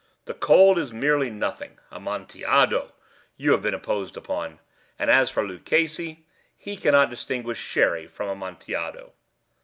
[0.25, 1.77] The cold is merely nothing.
[1.91, 2.91] Amontillado!
[3.37, 4.57] You have been imposed upon.
[4.97, 6.25] And as for Luchesi,
[6.57, 9.13] he cannot distinguish Sherry from Amontillado."